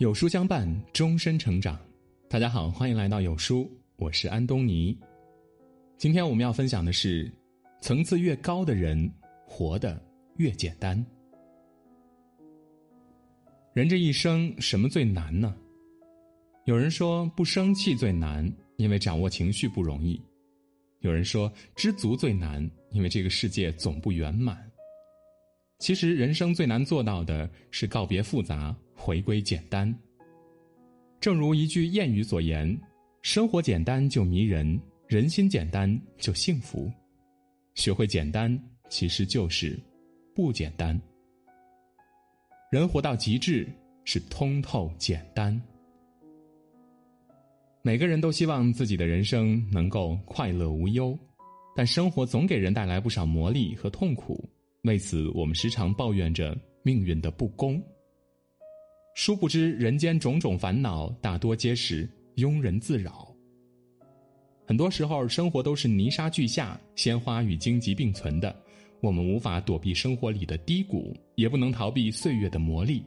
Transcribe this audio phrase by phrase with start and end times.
[0.00, 1.78] 有书相伴，终身成长。
[2.26, 4.98] 大家好，欢迎来到有书，我是安东尼。
[5.98, 7.30] 今天我们要分享的是：
[7.82, 9.12] 层次越高的人，
[9.46, 10.02] 活得
[10.38, 11.04] 越简单。
[13.74, 15.54] 人这一生，什么最难呢？
[16.64, 20.18] 有人说不生气最难，因为掌握情绪不容易；
[21.00, 24.69] 有人说知足最难，因为这个世界总不圆满。
[25.80, 29.92] 其实，人生最难做到的是告别复杂，回归简单。
[31.18, 32.78] 正如一句谚语所言
[33.22, 36.92] ：“生活简单就迷人，人心简单就幸福。”
[37.74, 39.80] 学会简单，其实就是
[40.34, 41.00] 不简单。
[42.70, 43.66] 人活到极致，
[44.04, 45.58] 是通透简单。
[47.80, 51.18] 每个人都希望自己的人生能够快乐无忧，
[51.74, 54.46] 但生活总给人带来不少磨砺和痛苦。
[54.82, 57.82] 为此，我们时常抱怨着命运的不公。
[59.14, 63.28] 殊不知，人间种种烦恼大多皆是庸人自扰。
[64.66, 68.54] 很多时候，生活都是泥沙俱下，鲜花与荆棘并存的。
[69.02, 73.02] 我们无法躲避生活里的低谷，也不能逃避岁月的磨砺。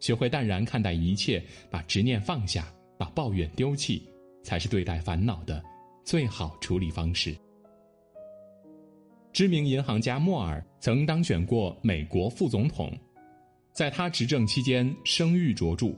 [0.00, 4.02] 学会淡然看待一切，把执念放下，把抱怨丢弃，
[4.42, 5.62] 才是对待烦恼的
[6.04, 7.36] 最好处理方式。
[9.34, 12.96] 知名银行家莫尔曾当选过美国副总统，
[13.72, 15.92] 在他执政期间声誉卓著。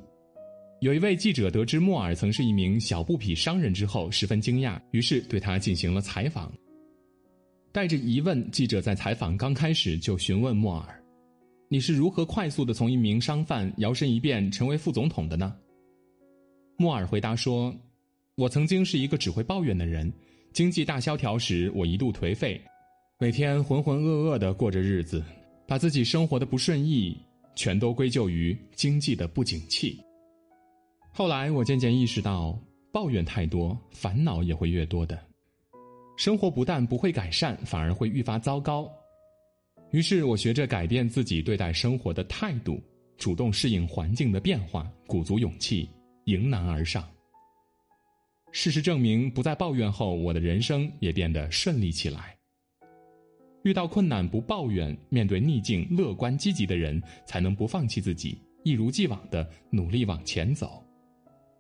[0.81, 6.51] 有一位记者得知莫尔曾是一名小布匹商人之后，十分惊讶，于是对他进行了采访。
[7.73, 11.05] 带着疑问，记者在采访刚开始就询问莫尔
[11.69, 15.55] ：“你是如何快速的从一名商贩摇身一变成为副总统的呢？”
[16.79, 17.75] 莫尔回答说
[18.37, 20.11] ：“我曾经是一个只会抱怨的人，
[20.55, 22.59] 经济大萧条时，我一度颓废。”
[23.19, 25.25] 每天浑浑噩噩的过着日子，
[25.67, 27.17] 把自己生活的不顺意
[27.55, 29.98] 全都归咎于经济的不景气。
[31.12, 32.58] 后来我渐渐意识到，
[32.92, 35.18] 抱怨太多，烦恼也会越多的，
[36.18, 38.86] 生活不但不会改善，反而会愈发糟糕。
[39.92, 42.79] 于是我学着改变自己对待生活的态度，
[43.17, 45.89] 主动适应环境的变化，鼓足勇气
[46.27, 47.02] 迎难而上。
[48.52, 52.36] 事实证明，不再抱怨后，我的人生也变得顺利起来。
[53.67, 60.81] 遇到困难不抱怨，面对逆境乐观积极的人，才能不放弃自己，一如既往的努力往前走。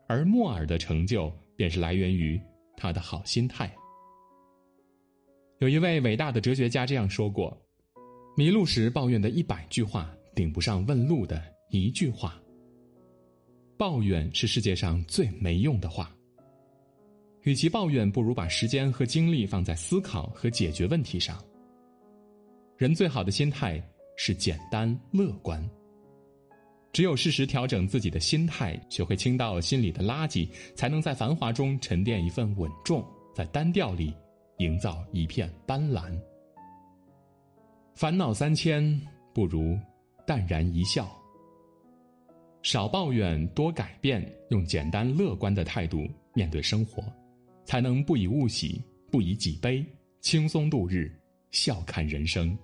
[0.06, 2.40] 而莫尔的成就，便是来源于
[2.76, 3.74] 他的好心态。
[5.58, 7.60] 有一位伟大的哲学家这样说过
[8.38, 12.40] ：“迷路时抱怨的一百句话，顶不上问路的一句话。
[13.76, 16.14] 抱怨是世界上最没用的话。
[17.42, 21.42] 与其抱怨，不如把时间和精力放在思考和解决问题上。”
[22.76, 23.82] 人最好的心态
[24.16, 25.66] 是简单乐观。
[26.92, 33.04] 只有适时调整自己的心态，学会倾倒心里的垃圾，才能在繁华中沉淀一份稳重，
[33.34, 34.14] 在单调里
[34.58, 36.14] 营造一片斑斓。
[37.94, 39.00] 烦恼三千，
[39.34, 39.78] 不如
[40.26, 41.10] 淡然一笑。
[42.62, 47.02] 少抱怨，多改变，用简单乐观的态度面对生活，
[47.64, 49.84] 才能不以物喜，不以己悲，
[50.20, 51.10] 轻松度日，
[51.50, 52.58] 笑看人生。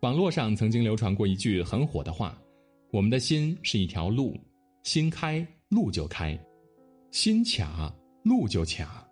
[0.00, 2.40] 网络上曾经流传过一句很火的话
[2.92, 4.36] ：“我们的心是一条路，
[4.82, 5.46] 心开。
[5.70, 6.38] 路就开，
[7.10, 9.06] 心卡路就卡。”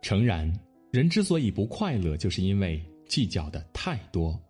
[0.00, 0.50] 诚然，
[0.90, 4.40] 人之所以不快乐，就是因为计较的太多。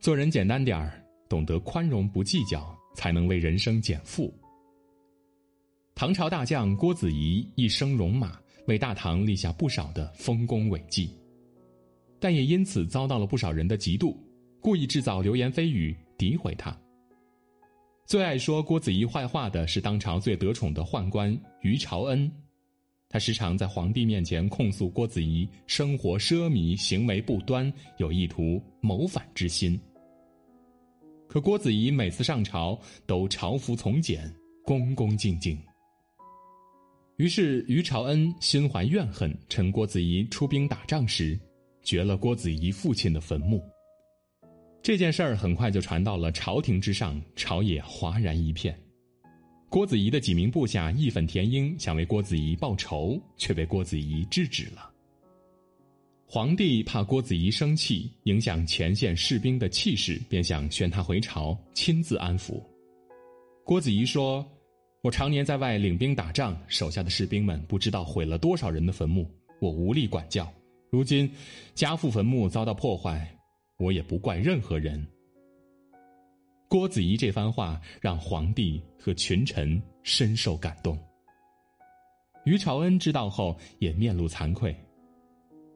[0.00, 4.34] 做人简单点儿，懂得宽容不计较，才能为人生减负。
[5.94, 11.16] 唐朝大将郭子仪一生戎马，为大唐立下不少的丰功伟绩。
[12.20, 14.14] 但也因此遭到了不少人的嫉妒，
[14.60, 16.78] 故意制造流言蜚语诋毁他。
[18.04, 22.30] 最爱说郭子仪坏话的是当朝最得宠的宦官于朝恩，
[23.08, 29.80] 他时常在皇帝面前控诉郭子仪生活奢靡、行为不端，有意图谋反之心。
[31.28, 34.28] 可郭子仪每次上朝都朝服从简、
[34.64, 35.56] 恭恭敬敬。
[37.16, 41.38] 于是于朝恩心怀怨恨，趁郭子仪出兵打仗时。
[41.82, 43.62] 掘了郭子仪父亲的坟墓。
[44.82, 48.74] 这件事儿很快就传到了朝廷之上，朝野哗然一片。
[49.68, 54.90] 郭子仪的几名部下义愤填膺，想为郭子仪报仇，却被郭子仪制止了。
[56.26, 62.62] 皇帝怕郭子仪生气，影响前线士兵的气势，便想宣他回朝，亲自安抚。
[63.64, 64.44] 郭子仪说
[65.02, 69.28] ：“我常年在外领兵打仗，手下的士兵们不知道毁了多少人的坟墓，
[69.60, 70.50] 我无力管教。”
[70.90, 71.30] 如今，
[71.72, 73.24] 家父坟墓遭到破坏，
[73.78, 75.06] 我也不怪任何人。
[76.68, 80.98] 郭子仪这番话让皇帝和群臣深受感动。
[82.44, 84.74] 于朝恩知道后也面露惭愧。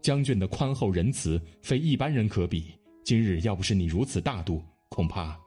[0.03, 2.75] 将军的宽厚仁慈非一般人可比。
[3.05, 5.39] 今日要不是你如此大度，恐怕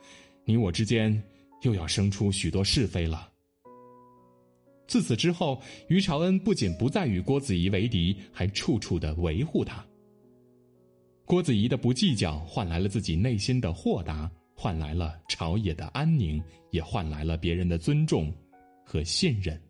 [0.46, 1.22] 你我之间
[1.64, 3.30] 又要生出许多是非了。
[4.88, 9.86] 自此之后，于朝恩不仅不再与郭子仪为敌，还处处的维护他。
[11.26, 16.42] 郭子仪的不计较，换来了自己内心的豁达，换来了朝野的安宁，
[16.72, 18.34] 也换来了别人的尊重
[18.86, 19.62] 和信任。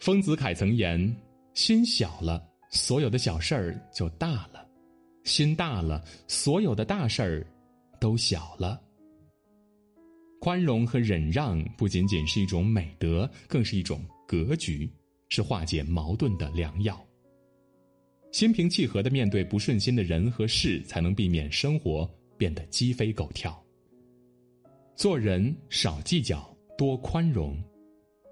[0.00, 1.16] 丰子恺曾言
[1.54, 2.44] ：“心小了。”
[2.74, 4.66] 所有的小事儿就大了，
[5.24, 7.46] 心大了，所有的大事儿
[8.00, 8.80] 都小了。
[10.42, 14.90] 宽容和忍让不仅仅是一种美德，更是一种格局，
[15.28, 17.00] 是化解矛盾的良药。
[18.32, 23.56] 心平气和的面对不顺心的人和事，才能避免生活变得鸡飞狗跳。
[24.96, 27.56] 做人少计较，多宽容。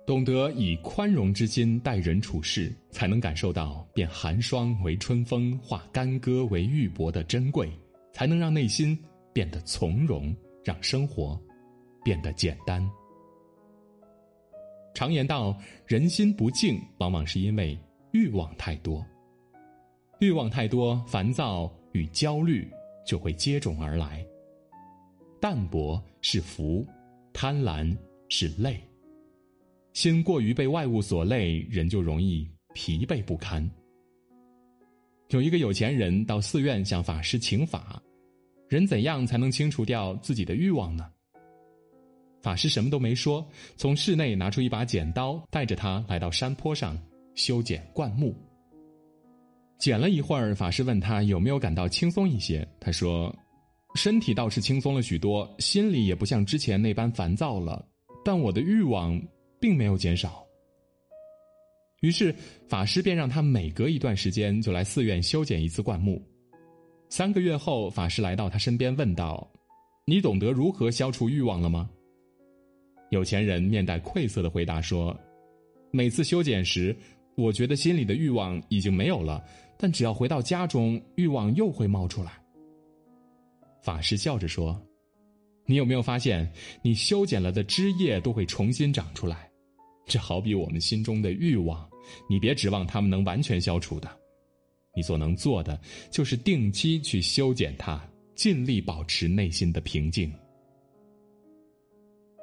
[0.05, 7.71] 懂得以宽容之心待人处事，才能感受到变寒霜为春风、化干戈为玉帛的珍贵，
[8.13, 8.99] 才能让内心
[9.33, 10.35] 变得从容，
[10.65, 11.41] 让生活
[12.05, 12.89] 变得简单。
[14.95, 15.57] 常言道
[15.87, 17.79] ：“人心不静，往往是因为
[18.13, 19.07] 欲望太多。
[20.19, 22.71] 欲望太多，烦躁与焦虑
[23.07, 24.27] 就会接踵而来。
[25.41, 26.87] 淡泊是福，
[27.33, 27.97] 贪婪
[28.29, 28.81] 是累。”
[29.95, 33.69] 心过于被外物所累，人就容易疲惫不堪。
[35.31, 38.03] 有一个有钱人到寺院向法师请法，
[38.69, 41.11] 人怎样才能清除掉自己的欲望呢？
[42.43, 43.47] 法师什么都没说，
[43.77, 46.99] 从室内拿出一把剪刀，带着他来到山坡上
[47.35, 48.35] 修剪灌木。
[49.79, 52.67] 剪了一会儿，法师问他有没有感到轻松一些。
[52.81, 53.35] 他说
[53.97, 57.87] ：“身体倒是轻松了许多，心里也不像之前那般烦躁了，
[58.25, 59.21] 但我的欲望……”
[59.61, 60.43] 并没有减少。
[62.01, 62.35] 于是
[62.67, 66.19] 法师便让他每隔一段时间就来寺院修剪一次灌木。
[67.11, 69.47] 三个月后，法师来到他身边问道
[70.09, 71.91] ：“你懂得如何消除欲望了吗？”
[73.11, 75.17] 有钱人面带愧色的回答说
[75.93, 76.97] ：“每次修剪时，
[77.37, 79.45] 我觉得心里的欲望已经没有了，
[79.77, 82.33] 但只要回到家中，欲望又会冒出来。”
[83.83, 84.81] 法师笑着说
[85.67, 86.51] ：“你有没有发现，
[86.83, 89.51] 你修剪了的枝叶都会重新长出来？”
[90.07, 91.89] 这好比我们心中的欲望，
[92.29, 94.11] 你别指望他们能完全消除的，
[94.95, 95.81] 你所能做的
[96.11, 98.01] 就是定期去修剪它，
[98.35, 100.33] 尽力保持内心的平静。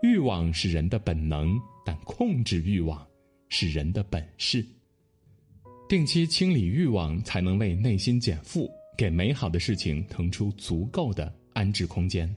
[0.02, 3.06] 欲望是人的本能，但控制欲望
[3.50, 4.66] 是人的本事。
[5.90, 12.34] 定期清理欲望，才能为内心减负，给美好的事情腾出足够的安置空间。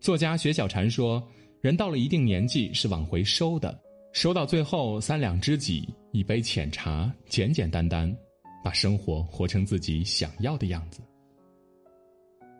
[0.00, 1.26] 作家雪小禅说。
[1.64, 3.80] 人到了一定年纪是往回收的，
[4.12, 8.14] 收到最后三两知己，一杯浅茶，简简单单，
[8.62, 11.00] 把生活活成自己想要的样子。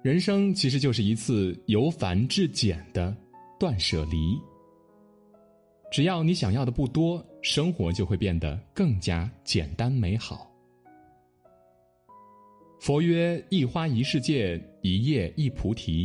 [0.03, 3.15] 人生其实就是一次由繁至简的
[3.65, 4.39] 断舍离。
[5.91, 10.51] 只要你想要的不多，生活就会变得更加简单美好。
[12.79, 16.05] 佛曰：一花一世界，一叶一菩提。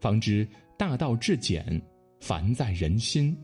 [0.00, 0.44] 方知。
[0.76, 1.80] 大道至简，
[2.18, 3.36] 凡在人心。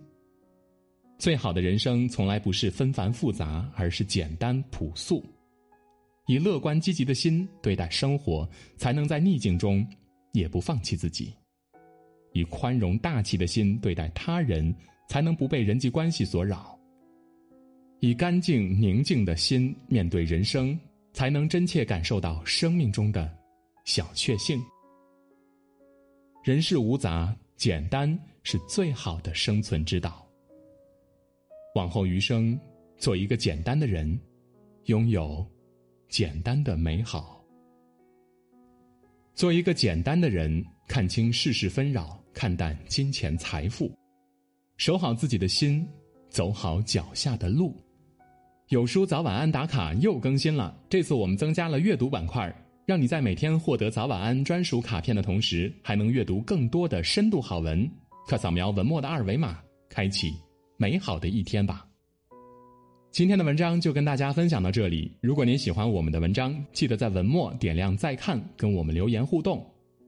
[1.17, 5.25] 最好的人生从来不是纷繁复杂，而是简单朴素。
[6.27, 9.87] 以乐观积极的心对待生活，才能在逆境中
[10.33, 11.33] 也不放弃自己；
[12.35, 14.75] 以宽容大气的心对待他人，
[15.09, 16.79] 才能不被人际关系所扰；
[18.01, 20.79] 以干净宁静的心面对人生，
[21.13, 23.33] 才能真切感受到生命中的
[23.85, 24.61] 小确幸。
[26.43, 30.29] 人世无杂，简单是最好的生存之道。
[31.77, 32.59] 往后余生，
[32.99, 34.19] 做一个简单的人，
[34.87, 35.47] 拥有
[36.09, 37.43] 简单的美好。
[39.35, 43.91] 做一个简单的人，看清世事纷扰，看淡金钱财富，
[44.77, 45.87] 守好自己的心，
[46.29, 47.75] 走好脚下的路。
[48.69, 52.53] 有书早晚安打卡又更新了，这次我们增加了阅读板块。
[52.87, 57.89] 让你在每天获得早晚安专属卡片的同时，还能阅读更多的深度好文。
[58.27, 60.35] 快扫描文末的二维码，开启
[60.77, 61.87] 美好的一天吧。
[63.11, 65.17] 今天的文章就跟大家分享到这里。
[65.23, 69.65] 如果您喜欢我们的文章，记得在文末点亮再看，跟我们留言互动，